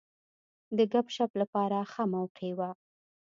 [0.77, 2.69] د ګپ شپ لپاره ښه موقع وه.